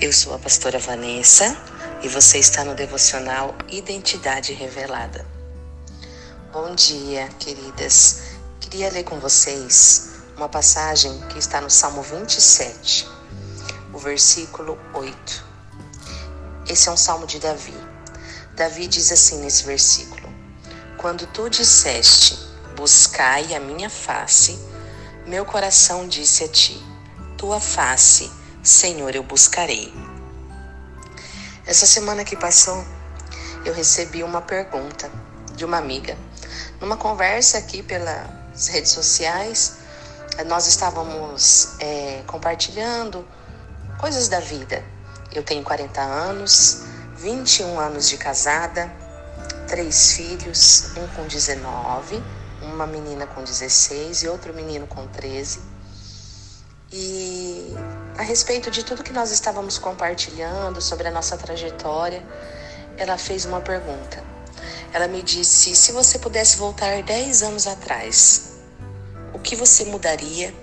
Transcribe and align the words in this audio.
Eu 0.00 0.14
sou 0.14 0.34
a 0.34 0.38
pastora 0.38 0.78
Vanessa 0.78 1.54
e 2.02 2.08
você 2.08 2.38
está 2.38 2.64
no 2.64 2.74
devocional 2.74 3.54
Identidade 3.68 4.54
Revelada. 4.54 5.26
Bom 6.50 6.74
dia, 6.74 7.28
queridas. 7.38 8.22
Queria 8.60 8.90
ler 8.90 9.04
com 9.04 9.20
vocês 9.20 10.12
uma 10.38 10.48
passagem 10.48 11.20
que 11.28 11.38
está 11.38 11.60
no 11.60 11.68
Salmo 11.68 12.00
27, 12.00 13.06
o 13.92 13.98
versículo 13.98 14.78
8. 14.94 15.44
Esse 16.66 16.88
é 16.88 16.92
um 16.92 16.96
salmo 16.96 17.26
de 17.26 17.38
Davi. 17.38 17.76
Davi 18.56 18.86
diz 18.86 19.12
assim 19.12 19.42
nesse 19.42 19.64
versículo: 19.64 20.32
Quando 20.96 21.26
tu 21.26 21.50
disseste, 21.50 22.38
buscai 22.74 23.54
a 23.54 23.60
minha 23.60 23.90
face, 23.90 24.58
meu 25.26 25.44
coração 25.44 26.08
disse 26.08 26.44
a 26.44 26.48
ti, 26.48 26.82
tua 27.36 27.60
face 27.60 28.39
Senhor, 28.62 29.14
eu 29.14 29.22
buscarei. 29.22 29.92
Essa 31.66 31.86
semana 31.86 32.24
que 32.24 32.36
passou, 32.36 32.84
eu 33.64 33.72
recebi 33.72 34.22
uma 34.22 34.42
pergunta 34.42 35.10
de 35.54 35.64
uma 35.64 35.78
amiga. 35.78 36.16
Numa 36.78 36.96
conversa 36.96 37.56
aqui 37.56 37.82
pelas 37.82 38.68
redes 38.68 38.90
sociais, 38.90 39.78
nós 40.46 40.66
estávamos 40.66 41.76
é, 41.78 42.22
compartilhando 42.26 43.26
coisas 43.98 44.28
da 44.28 44.40
vida. 44.40 44.84
Eu 45.32 45.42
tenho 45.42 45.64
40 45.64 46.00
anos, 46.00 46.82
21 47.16 47.80
anos 47.80 48.08
de 48.10 48.18
casada, 48.18 48.92
três 49.68 50.12
filhos, 50.12 50.90
um 50.98 51.06
com 51.16 51.26
19, 51.26 52.22
uma 52.60 52.86
menina 52.86 53.26
com 53.26 53.42
16 53.42 54.22
e 54.22 54.28
outro 54.28 54.52
menino 54.52 54.86
com 54.86 55.06
13. 55.06 55.60
E 56.92 57.74
a 58.16 58.22
respeito 58.22 58.70
de 58.70 58.84
tudo 58.84 59.02
que 59.02 59.12
nós 59.12 59.30
estávamos 59.30 59.78
compartilhando 59.78 60.80
sobre 60.80 61.08
a 61.08 61.10
nossa 61.10 61.36
trajetória, 61.36 62.22
ela 62.96 63.16
fez 63.16 63.44
uma 63.44 63.60
pergunta. 63.60 64.22
Ela 64.92 65.08
me 65.08 65.22
disse: 65.22 65.74
se 65.74 65.92
você 65.92 66.18
pudesse 66.18 66.56
voltar 66.56 67.02
10 67.02 67.42
anos 67.42 67.66
atrás, 67.66 68.58
o 69.32 69.38
que 69.38 69.56
você 69.56 69.84
mudaria 69.84 70.54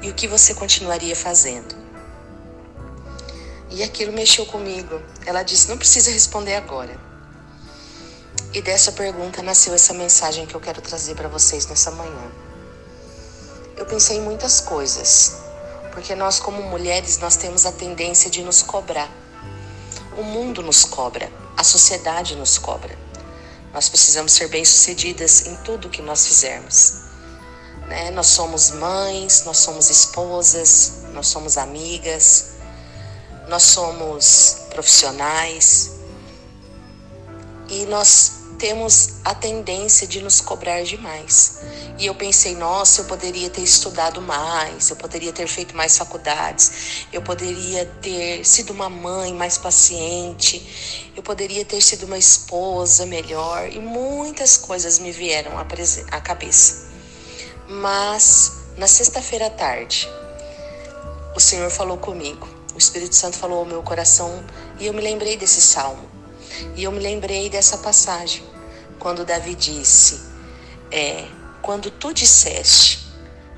e 0.00 0.10
o 0.10 0.14
que 0.14 0.26
você 0.26 0.54
continuaria 0.54 1.14
fazendo? 1.14 1.74
E 3.70 3.82
aquilo 3.82 4.12
mexeu 4.12 4.46
comigo. 4.46 5.02
Ela 5.26 5.42
disse: 5.42 5.68
não 5.68 5.76
precisa 5.76 6.10
responder 6.10 6.54
agora. 6.54 6.98
E 8.52 8.62
dessa 8.62 8.92
pergunta 8.92 9.42
nasceu 9.42 9.74
essa 9.74 9.92
mensagem 9.92 10.46
que 10.46 10.54
eu 10.54 10.60
quero 10.60 10.80
trazer 10.80 11.16
para 11.16 11.28
vocês 11.28 11.66
nessa 11.66 11.90
manhã. 11.90 12.30
Eu 13.76 13.84
pensei 13.84 14.18
em 14.18 14.20
muitas 14.20 14.60
coisas, 14.60 15.43
porque 15.94 16.14
nós 16.14 16.40
como 16.40 16.60
mulheres 16.62 17.18
nós 17.18 17.36
temos 17.36 17.64
a 17.64 17.72
tendência 17.72 18.28
de 18.28 18.42
nos 18.42 18.62
cobrar. 18.62 19.08
O 20.18 20.22
mundo 20.22 20.62
nos 20.62 20.84
cobra, 20.84 21.32
a 21.56 21.64
sociedade 21.64 22.36
nos 22.36 22.58
cobra. 22.58 22.98
Nós 23.72 23.88
precisamos 23.88 24.32
ser 24.32 24.48
bem-sucedidas 24.48 25.46
em 25.46 25.56
tudo 25.56 25.88
que 25.88 26.02
nós 26.02 26.26
fizermos. 26.26 27.04
Né? 27.86 28.10
Nós 28.10 28.26
somos 28.26 28.70
mães, 28.70 29.44
nós 29.44 29.58
somos 29.58 29.88
esposas, 29.88 31.04
nós 31.12 31.28
somos 31.28 31.56
amigas, 31.56 32.54
nós 33.48 33.62
somos 33.62 34.58
profissionais 34.70 35.92
e 37.68 37.84
nós 37.86 38.32
temos 38.58 39.14
a 39.24 39.34
tendência 39.34 40.06
de 40.06 40.20
nos 40.22 40.40
cobrar 40.40 40.82
demais. 40.82 41.60
E 41.96 42.06
eu 42.06 42.14
pensei, 42.14 42.56
nossa, 42.56 43.02
eu 43.02 43.04
poderia 43.04 43.48
ter 43.48 43.62
estudado 43.62 44.20
mais, 44.20 44.90
eu 44.90 44.96
poderia 44.96 45.32
ter 45.32 45.46
feito 45.46 45.76
mais 45.76 45.96
faculdades, 45.96 47.06
eu 47.12 47.22
poderia 47.22 47.86
ter 48.02 48.44
sido 48.44 48.72
uma 48.72 48.90
mãe 48.90 49.32
mais 49.32 49.56
paciente, 49.56 51.12
eu 51.14 51.22
poderia 51.22 51.64
ter 51.64 51.80
sido 51.80 52.04
uma 52.06 52.18
esposa 52.18 53.06
melhor, 53.06 53.70
e 53.70 53.78
muitas 53.78 54.56
coisas 54.56 54.98
me 54.98 55.12
vieram 55.12 55.52
à 55.56 56.20
cabeça. 56.20 56.88
Mas 57.68 58.52
na 58.76 58.88
sexta-feira 58.88 59.46
à 59.46 59.50
tarde, 59.50 60.08
o 61.36 61.40
Senhor 61.40 61.70
falou 61.70 61.96
comigo, 61.96 62.48
o 62.74 62.78
Espírito 62.78 63.14
Santo 63.14 63.36
falou 63.36 63.60
ao 63.60 63.64
meu 63.64 63.84
coração, 63.84 64.44
e 64.80 64.86
eu 64.86 64.92
me 64.92 65.00
lembrei 65.00 65.36
desse 65.36 65.60
salmo. 65.60 66.08
E 66.76 66.84
eu 66.84 66.92
me 66.92 66.98
lembrei 66.98 67.48
dessa 67.48 67.78
passagem, 67.78 68.44
quando 68.98 69.24
Davi 69.24 69.54
disse: 69.54 70.20
é, 70.90 71.26
Quando 71.64 71.90
tu 71.90 72.12
disseste, 72.12 73.06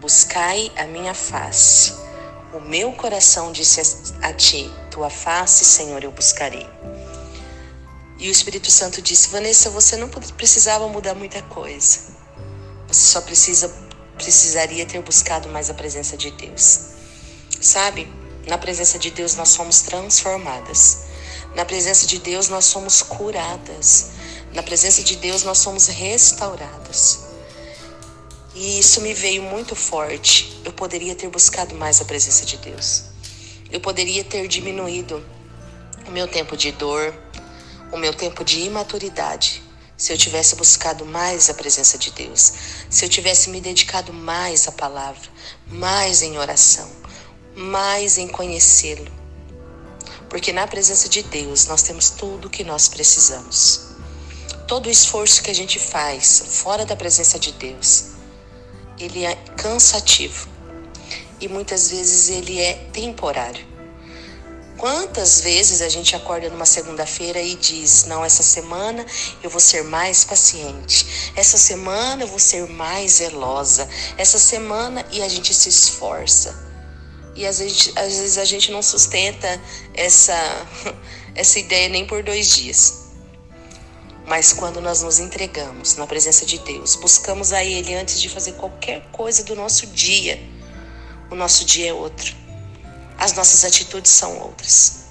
buscai 0.00 0.72
a 0.74 0.84
minha 0.86 1.12
face, 1.12 1.92
o 2.54 2.58
meu 2.58 2.92
coração 2.92 3.52
disse 3.52 3.78
a 4.22 4.32
ti: 4.32 4.72
Tua 4.90 5.10
face, 5.10 5.66
Senhor, 5.66 6.02
eu 6.02 6.10
buscarei. 6.10 6.66
E 8.18 8.26
o 8.26 8.30
Espírito 8.30 8.70
Santo 8.70 9.02
disse: 9.02 9.28
Vanessa, 9.28 9.68
você 9.68 9.98
não 9.98 10.08
precisava 10.08 10.88
mudar 10.88 11.14
muita 11.14 11.42
coisa. 11.42 12.16
Você 12.88 13.02
só 13.02 13.20
precisa 13.20 13.68
precisaria 14.16 14.86
ter 14.86 15.02
buscado 15.02 15.50
mais 15.50 15.68
a 15.68 15.74
presença 15.74 16.16
de 16.16 16.30
Deus. 16.30 16.92
Sabe? 17.60 18.10
Na 18.46 18.56
presença 18.56 18.98
de 18.98 19.10
Deus 19.10 19.34
nós 19.34 19.50
somos 19.50 19.82
transformadas. 19.82 21.00
Na 21.54 21.66
presença 21.66 22.06
de 22.06 22.18
Deus 22.18 22.48
nós 22.48 22.64
somos 22.64 23.02
curadas. 23.02 24.12
Na 24.54 24.62
presença 24.62 25.02
de 25.02 25.16
Deus 25.16 25.42
nós 25.42 25.58
somos 25.58 25.86
restauradas. 25.88 27.28
E 28.54 28.78
isso 28.78 29.00
me 29.00 29.14
veio 29.14 29.42
muito 29.42 29.76
forte. 29.76 30.60
Eu 30.64 30.72
poderia 30.72 31.14
ter 31.14 31.28
buscado 31.28 31.74
mais 31.74 32.00
a 32.00 32.04
presença 32.04 32.44
de 32.44 32.56
Deus. 32.56 33.04
Eu 33.70 33.80
poderia 33.80 34.24
ter 34.24 34.48
diminuído 34.48 35.24
o 36.06 36.10
meu 36.10 36.26
tempo 36.26 36.56
de 36.56 36.72
dor, 36.72 37.14
o 37.92 37.96
meu 37.96 38.12
tempo 38.12 38.44
de 38.44 38.60
imaturidade, 38.60 39.62
se 39.96 40.12
eu 40.12 40.16
tivesse 40.16 40.56
buscado 40.56 41.04
mais 41.04 41.50
a 41.50 41.54
presença 41.54 41.98
de 41.98 42.10
Deus, 42.10 42.52
se 42.88 43.04
eu 43.04 43.08
tivesse 43.08 43.50
me 43.50 43.60
dedicado 43.60 44.14
mais 44.14 44.66
à 44.66 44.72
palavra, 44.72 45.28
mais 45.66 46.22
em 46.22 46.38
oração, 46.38 46.90
mais 47.54 48.16
em 48.16 48.26
conhecê-lo, 48.26 49.12
porque 50.28 50.52
na 50.52 50.66
presença 50.66 51.08
de 51.08 51.22
Deus 51.22 51.66
nós 51.66 51.82
temos 51.82 52.08
tudo 52.10 52.46
o 52.46 52.50
que 52.50 52.64
nós 52.64 52.88
precisamos. 52.88 53.88
Todo 54.66 54.86
o 54.86 54.90
esforço 54.90 55.42
que 55.42 55.50
a 55.50 55.54
gente 55.54 55.78
faz 55.78 56.44
fora 56.46 56.86
da 56.86 56.96
presença 56.96 57.38
de 57.38 57.52
Deus, 57.52 58.12
ele 59.04 59.24
é 59.24 59.34
cansativo 59.56 60.48
e 61.40 61.48
muitas 61.48 61.90
vezes 61.90 62.28
ele 62.28 62.60
é 62.60 62.74
temporário. 62.92 63.68
Quantas 64.76 65.42
vezes 65.42 65.82
a 65.82 65.88
gente 65.88 66.16
acorda 66.16 66.48
numa 66.48 66.64
segunda-feira 66.64 67.40
e 67.40 67.54
diz: 67.54 68.04
Não, 68.04 68.24
essa 68.24 68.42
semana 68.42 69.04
eu 69.42 69.50
vou 69.50 69.60
ser 69.60 69.84
mais 69.84 70.24
paciente, 70.24 71.32
essa 71.36 71.58
semana 71.58 72.22
eu 72.22 72.28
vou 72.28 72.38
ser 72.38 72.66
mais 72.66 73.12
zelosa, 73.12 73.88
essa 74.16 74.38
semana 74.38 75.04
e 75.10 75.22
a 75.22 75.28
gente 75.28 75.52
se 75.52 75.68
esforça 75.68 76.70
e 77.34 77.46
às 77.46 77.58
vezes, 77.58 77.92
às 77.96 78.16
vezes 78.16 78.38
a 78.38 78.44
gente 78.44 78.70
não 78.70 78.82
sustenta 78.82 79.60
essa, 79.94 80.36
essa 81.34 81.58
ideia 81.58 81.88
nem 81.88 82.06
por 82.06 82.22
dois 82.22 82.50
dias. 82.50 83.09
Mas 84.30 84.52
quando 84.52 84.80
nós 84.80 85.02
nos 85.02 85.18
entregamos 85.18 85.96
na 85.96 86.06
presença 86.06 86.46
de 86.46 86.56
Deus, 86.60 86.94
buscamos 86.94 87.52
a 87.52 87.64
Ele 87.64 87.96
antes 87.96 88.20
de 88.20 88.28
fazer 88.28 88.52
qualquer 88.52 89.02
coisa 89.10 89.42
do 89.42 89.56
nosso 89.56 89.88
dia, 89.88 90.40
o 91.28 91.34
nosso 91.34 91.64
dia 91.64 91.90
é 91.90 91.92
outro. 91.92 92.32
As 93.18 93.32
nossas 93.32 93.64
atitudes 93.64 94.12
são 94.12 94.38
outras. 94.38 95.06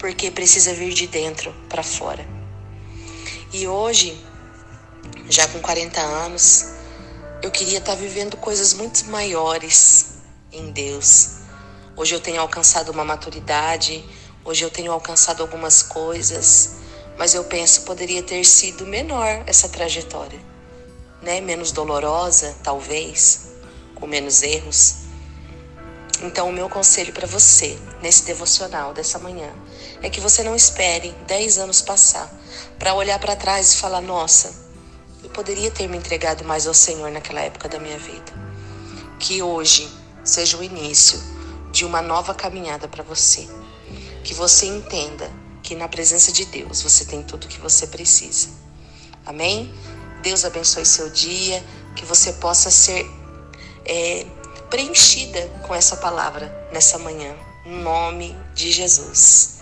Porque 0.00 0.32
precisa 0.32 0.74
vir 0.74 0.92
de 0.94 1.06
dentro 1.06 1.54
para 1.68 1.84
fora. 1.84 2.26
E 3.52 3.68
hoje, 3.68 4.20
já 5.30 5.46
com 5.46 5.60
40 5.60 6.00
anos, 6.00 6.72
eu 7.40 7.52
queria 7.52 7.78
estar 7.78 7.94
vivendo 7.94 8.36
coisas 8.36 8.74
muito 8.74 9.06
maiores 9.06 10.14
em 10.50 10.72
Deus. 10.72 11.34
Hoje 11.96 12.16
eu 12.16 12.20
tenho 12.20 12.40
alcançado 12.40 12.90
uma 12.90 13.04
maturidade, 13.04 14.04
hoje 14.44 14.64
eu 14.64 14.70
tenho 14.70 14.90
alcançado 14.90 15.40
algumas 15.40 15.84
coisas, 15.84 16.78
mas 17.18 17.34
eu 17.34 17.44
penso 17.44 17.82
poderia 17.82 18.22
ter 18.22 18.44
sido 18.44 18.86
menor 18.86 19.42
essa 19.46 19.68
trajetória, 19.68 20.40
né? 21.20 21.40
Menos 21.40 21.72
dolorosa, 21.72 22.56
talvez, 22.62 23.48
com 23.94 24.06
menos 24.06 24.42
erros. 24.42 25.08
Então, 26.22 26.48
o 26.48 26.52
meu 26.52 26.68
conselho 26.68 27.12
para 27.12 27.26
você 27.26 27.78
nesse 28.00 28.24
devocional 28.24 28.94
dessa 28.94 29.18
manhã 29.18 29.52
é 30.00 30.08
que 30.08 30.20
você 30.20 30.42
não 30.42 30.54
espere 30.54 31.10
10 31.26 31.58
anos 31.58 31.80
passar 31.80 32.32
para 32.78 32.94
olhar 32.94 33.18
para 33.18 33.36
trás 33.36 33.72
e 33.72 33.76
falar: 33.76 34.00
nossa, 34.00 34.54
eu 35.22 35.30
poderia 35.30 35.70
ter 35.70 35.88
me 35.88 35.96
entregado 35.96 36.44
mais 36.44 36.66
ao 36.66 36.74
Senhor 36.74 37.10
naquela 37.10 37.40
época 37.40 37.68
da 37.68 37.78
minha 37.78 37.98
vida. 37.98 38.32
Que 39.18 39.42
hoje 39.42 39.88
seja 40.24 40.56
o 40.56 40.62
início 40.62 41.20
de 41.72 41.84
uma 41.84 42.00
nova 42.00 42.34
caminhada 42.34 42.86
para 42.86 43.02
você. 43.02 43.48
Que 44.22 44.34
você 44.34 44.66
entenda 44.66 45.30
que 45.68 45.74
na 45.74 45.86
presença 45.86 46.32
de 46.32 46.46
Deus 46.46 46.80
você 46.80 47.04
tem 47.04 47.22
tudo 47.22 47.44
o 47.44 47.46
que 47.46 47.60
você 47.60 47.86
precisa. 47.88 48.48
Amém? 49.26 49.70
Deus 50.22 50.42
abençoe 50.42 50.86
seu 50.86 51.10
dia, 51.10 51.62
que 51.94 52.06
você 52.06 52.32
possa 52.32 52.70
ser 52.70 53.04
é, 53.84 54.24
preenchida 54.70 55.46
com 55.66 55.74
essa 55.74 55.98
palavra 55.98 56.48
nessa 56.72 56.98
manhã. 56.98 57.36
no 57.66 57.82
nome 57.82 58.34
de 58.54 58.72
Jesus. 58.72 59.57